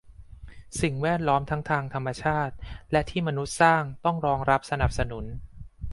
[0.81, 2.55] สิ่งแวดล้อมทั้งทางธรรมชาติ
[2.91, 5.25] และที่มนุษย์สร้างต้องรองรับสนับสนุน